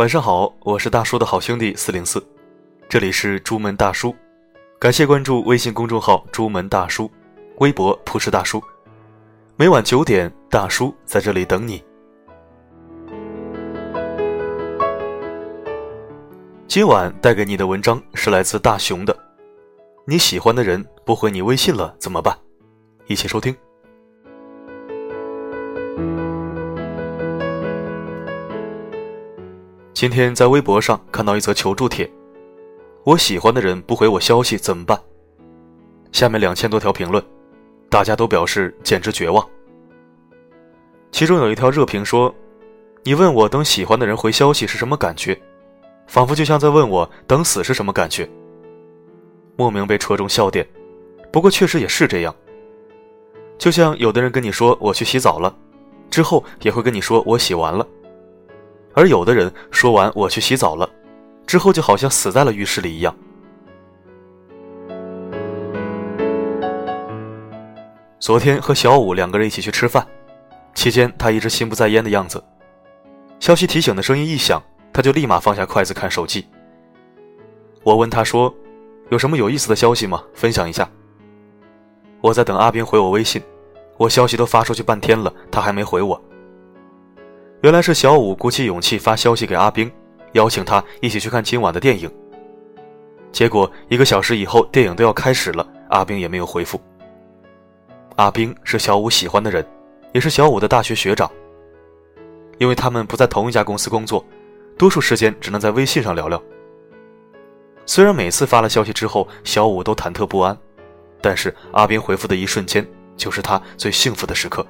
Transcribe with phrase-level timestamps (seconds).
[0.00, 2.26] 晚上好，我是大叔的好兄弟四零四，
[2.88, 4.16] 这里是朱门大叔，
[4.78, 7.10] 感谢关注微信公众号朱门大叔，
[7.58, 8.62] 微博朴实大叔，
[9.56, 11.84] 每晚九点，大叔在这里等你。
[16.66, 19.14] 今晚带给你的文章是来自大熊的，
[20.06, 22.34] 你喜欢的人不回你微信了怎么办？
[23.06, 23.54] 一起收听。
[30.00, 32.10] 今天在微博上看到一则求助帖，
[33.04, 34.98] 我喜欢的人不回我消息怎么办？
[36.10, 37.22] 下面两千多条评论，
[37.90, 39.46] 大家都表示简直绝望。
[41.12, 42.34] 其中有一条热评说
[43.04, 45.38] ：“你问我等喜欢的人回消息是什么感觉，
[46.06, 48.26] 仿佛就像在问我等死是什么感觉。”
[49.54, 50.66] 莫名被戳中笑点，
[51.30, 52.34] 不过确实也是这样。
[53.58, 55.54] 就像有的人跟你说我去洗澡了，
[56.08, 57.86] 之后也会跟你说我洗完了。
[58.94, 60.88] 而有的人说完我去洗澡了，
[61.46, 63.14] 之后就好像死在了浴室里一样。
[68.18, 70.06] 昨天和小五两个人一起去吃饭，
[70.74, 72.42] 期间他一直心不在焉的样子。
[73.38, 76.46] 消息提醒的声音一响，他就立马放下筷子看手机。
[77.82, 78.54] 我问他说
[79.08, 80.22] ：“有什么有意思的消息吗？
[80.34, 80.88] 分享一下。”
[82.20, 83.40] 我在等阿斌回我微信，
[83.96, 86.22] 我消息都发出去半天了，他还没回我。
[87.62, 89.90] 原来是小五鼓起勇气发消息给阿冰，
[90.32, 92.10] 邀请他一起去看今晚的电影。
[93.30, 96.80] 结果一个小时以后，电影都要开始了，阿冰也没有回复。
[98.16, 99.64] 阿冰是小五喜欢的人，
[100.12, 101.30] 也是小五的大学学长。
[102.56, 104.24] 因为他们不在同一家公司工作，
[104.78, 106.42] 多数时间只能在微信上聊聊。
[107.84, 110.56] 虽然每次发了消息之后，小五都忐忑不安，
[111.20, 112.86] 但是阿冰回复的一瞬间，
[113.18, 114.66] 就是他最幸福的时刻。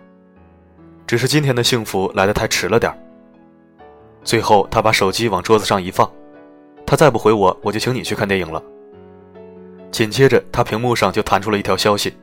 [1.10, 2.96] 只是今天的幸福来得太迟了点儿
[4.22, 6.08] 最后，他把手机往桌子上一放，
[6.86, 8.62] 他再不回我，我就请你去看电影了。
[9.90, 12.14] 紧接着，他屏幕上就弹出了一条消息：“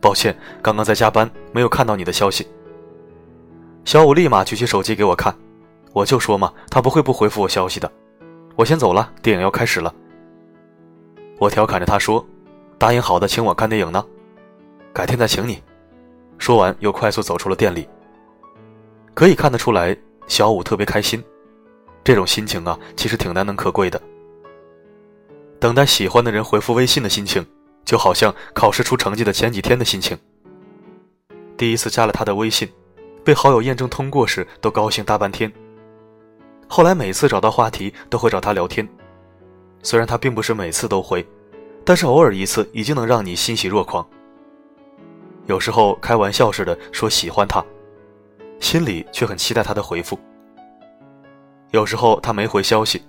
[0.00, 2.46] 抱歉，刚刚在加班，没有看到你的消息。”
[3.84, 5.34] 小五立马举起手机给我看，
[5.92, 7.90] 我就说嘛，他不会不回复我消息的。
[8.54, 9.92] 我先走了，电影要开始了。
[11.40, 12.24] 我调侃着他说
[12.78, 14.04] ：“答应好的请我看电影呢，
[14.92, 15.60] 改天再请你。”
[16.38, 17.88] 说完，又快速走出了店里。
[19.18, 19.96] 可以看得出来，
[20.28, 21.20] 小五特别开心，
[22.04, 24.00] 这种心情啊，其实挺难能可贵的。
[25.58, 27.44] 等待喜欢的人回复微信的心情，
[27.84, 30.16] 就好像考试出成绩的前几天的心情。
[31.56, 32.68] 第一次加了他的微信，
[33.24, 35.52] 被好友验证通过时，都高兴大半天。
[36.68, 38.88] 后来每次找到话题，都会找他聊天，
[39.82, 41.26] 虽然他并不是每次都回，
[41.84, 44.08] 但是偶尔一次，已经能让你欣喜若狂。
[45.46, 47.60] 有时候开玩笑似的说喜欢他。
[48.60, 50.18] 心里却很期待他的回复。
[51.70, 53.02] 有时候他没回消息，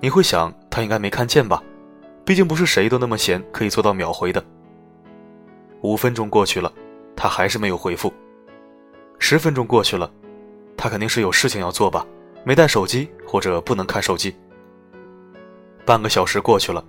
[0.00, 1.62] 你会想他应该没看见吧？
[2.24, 4.44] 毕竟不是谁都那么闲可以做到秒回的。
[5.82, 6.72] 五分钟过去了，
[7.14, 8.12] 他还是没有回复。
[9.18, 10.10] 十分钟过去了，
[10.76, 12.06] 他肯定是有事情要做吧？
[12.44, 14.34] 没带手机或者不能看手机。
[15.84, 16.84] 半个小时过去了，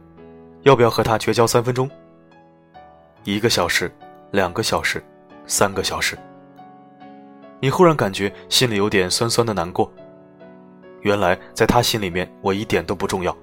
[0.64, 1.90] 要不要和他绝交三分钟？
[3.24, 3.92] 一个小时，
[4.32, 5.04] 两个小时，
[5.46, 6.18] 三个小时。
[7.60, 9.92] 你忽然感觉心里有点酸酸的难过。
[11.02, 13.36] 原来在他心里面，我一点都不重要。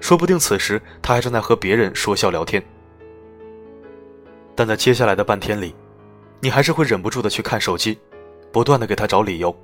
[0.00, 2.62] 说不定此时他还正在和别人说笑聊天。
[4.54, 5.74] 但在接下来的半天里，
[6.40, 7.98] 你还是会忍不住的去看手机，
[8.52, 9.54] 不断的给他找理由，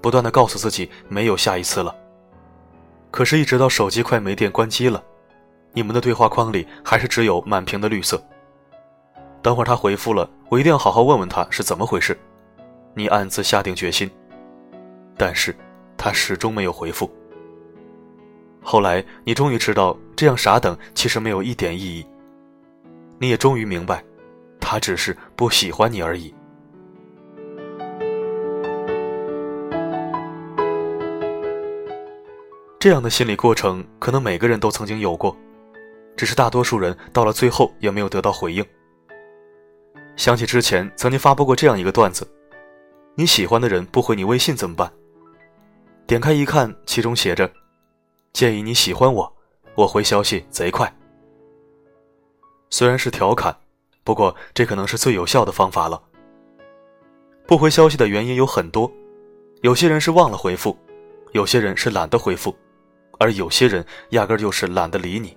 [0.00, 1.94] 不断的告诉自己没有下一次了。
[3.10, 5.02] 可是，一直到手机快没电关机了，
[5.72, 8.22] 你们的对话框里还是只有满屏的绿色。
[9.40, 12.18] 等会他回复了，我一定要好好问问他是怎么回事。
[12.98, 14.10] 你暗自下定决心，
[15.18, 15.54] 但是
[15.98, 17.10] 他始终没有回复。
[18.62, 22.06] 后来，你终于知道这样傻等其实没有一点意义。
[23.18, 24.02] 你也终于明白，
[24.58, 26.34] 他只是不喜欢你而已。
[32.80, 35.36] 这样的心理过程，可能每个人都曾经有过，
[36.16, 38.64] 只是大多数人到了最后也没有得到回应。
[40.16, 42.26] 想起之前曾经发布过这样一个段子。
[43.18, 44.92] 你喜欢的人不回你微信怎么办？
[46.06, 47.50] 点开一看，其中写着
[48.34, 49.36] ：“建议你喜欢我，
[49.74, 50.94] 我回消息贼快。”
[52.68, 53.56] 虽然是调侃，
[54.04, 55.98] 不过这可能是最有效的方法了。
[57.46, 58.92] 不回消息的原因有很多，
[59.62, 60.76] 有些人是忘了回复，
[61.32, 62.54] 有些人是懒得回复，
[63.18, 65.34] 而有些人压根就是懒得理你。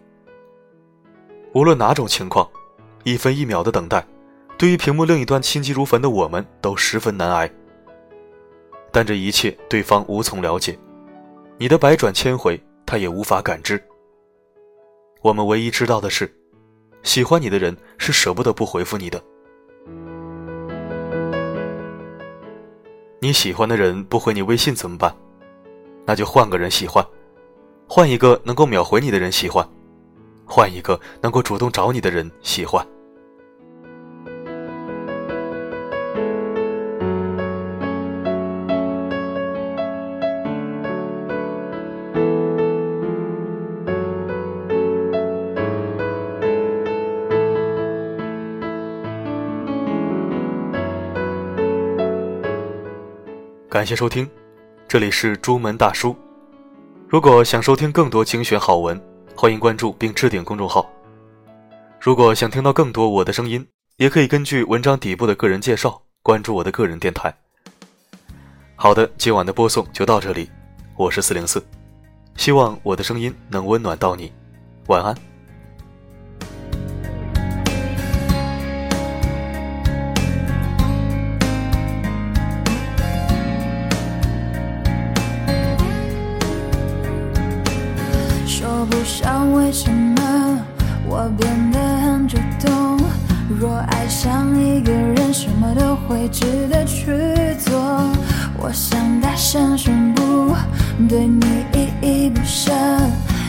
[1.53, 2.45] 无论哪种情况，
[3.05, 4.05] 一分一秒的等待，
[4.57, 7.49] 对于屏幕另一端心急如焚的我们都十分难挨。
[8.91, 10.77] 但这一切，对方无从了解，
[11.57, 13.81] 你的百转千回，他也无法感知。
[15.21, 16.33] 我们唯一知道的是，
[17.03, 19.21] 喜欢你的人是舍不得不回复你的。
[23.19, 25.13] 你喜欢的人不回你微信怎么办？
[26.05, 27.05] 那就换个人喜欢，
[27.87, 29.67] 换一个能够秒回你的人喜欢，
[30.45, 32.83] 换一个能够主动找你的人喜欢。
[53.79, 54.29] 感谢收听，
[54.89, 56.13] 这里是朱门大叔。
[57.07, 59.01] 如果想收听更多精选好文，
[59.33, 60.85] 欢迎关注并置顶公众号。
[61.97, 63.65] 如果想听到更多我的声音，
[63.95, 67.33] 也可以根据文章底部的个人介绍关注我的个人电台。
[68.75, 70.51] 好的，今晚的播送就到这里，
[70.97, 71.63] 我是四零四，
[72.35, 74.29] 希望我的声音能温暖到你，
[74.87, 75.15] 晚安。
[89.09, 90.61] 想为什么
[91.07, 92.99] 我变得很主动？
[93.59, 97.07] 若爱上一个人，什么都会值得去
[97.57, 97.73] 做。
[98.55, 100.55] 我想大声宣布，
[101.09, 102.71] 对你依依不舍，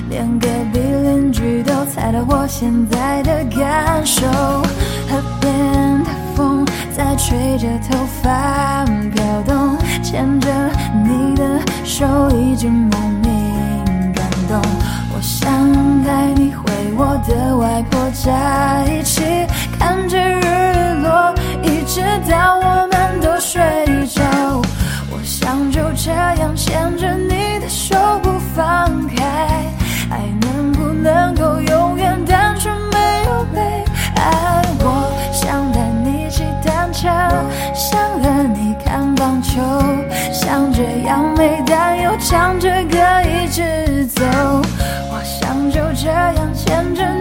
[0.08, 4.26] 连隔壁邻居都猜到我现在的感受。
[4.26, 6.66] 河边的风
[6.96, 8.84] 在吹着头发
[9.14, 10.48] 飘动，牵着
[11.04, 14.58] 你的手，一直莫名感动。
[15.20, 16.64] 我想带你回
[16.96, 19.20] 我的外婆家，一起
[19.78, 23.60] 看着日落，一直到我们都睡
[24.06, 24.22] 着。
[25.10, 29.22] 我想就这样牵着你的手不放开，
[30.10, 33.60] 爱能不能够永远单纯没有悲
[34.14, 34.64] 哀？
[34.78, 37.10] 我想带你骑单车，
[37.74, 39.60] 想和你看棒球，
[40.32, 42.96] 想这样没担忧，唱着歌
[43.28, 44.24] 一直走。
[46.32, 47.19] 这样牵着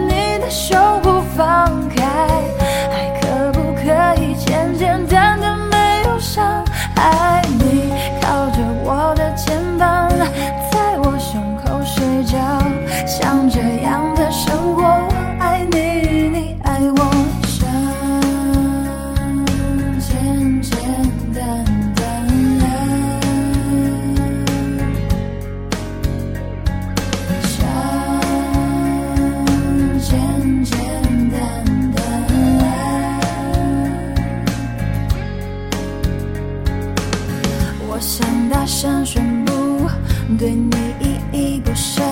[40.40, 40.70] 对你
[41.00, 42.02] 依依不舍，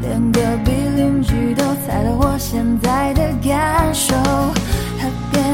[0.00, 4.16] 连隔壁邻居都猜到我现在的感受。
[4.16, 5.44] 河边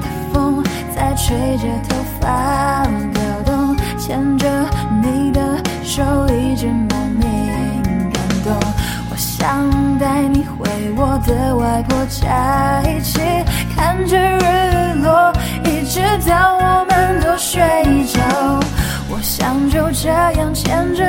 [0.00, 0.62] 的风
[0.94, 4.48] 在吹着头发飘动，牵着
[5.02, 8.54] 你的手一直莫名感动。
[9.10, 13.18] 我想带你回我的外婆家，一起
[13.74, 15.32] 看着日落，
[15.64, 17.60] 一直到我们都睡
[18.06, 18.60] 着。
[19.10, 21.07] 我想就这样牵着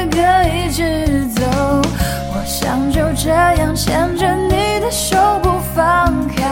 [0.00, 1.42] 唱着歌一直走。
[2.32, 6.42] 我想就这样牵着你的手不放开，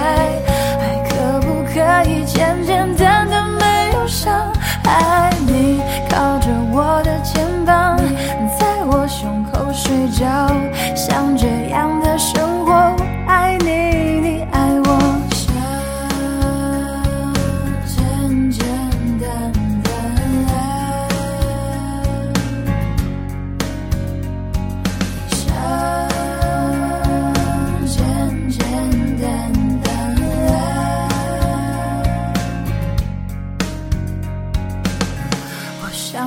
[0.78, 4.52] 爱可不可以简简单单没有伤
[4.85, 5.33] 害？
[5.47, 7.97] 你靠着我的肩膀，
[8.59, 10.26] 在我胸口睡着，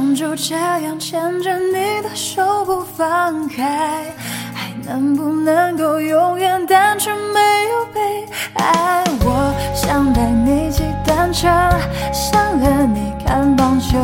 [0.01, 4.03] 想就这样牵着你的手不放开，
[4.51, 7.39] 还能不能够永远单纯没
[7.69, 9.03] 有悲哀？
[9.23, 11.47] 我想带你骑单车，
[12.11, 13.99] 想和你看棒球，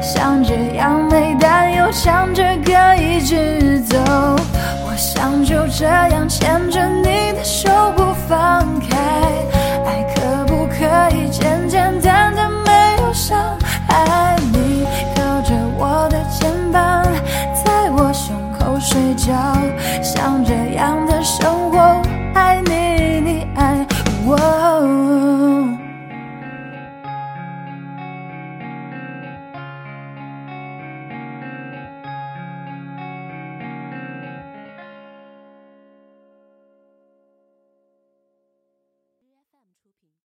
[0.00, 3.98] 想这样没担忧，唱着歌一直走。
[4.86, 7.08] 我想就这样牵着你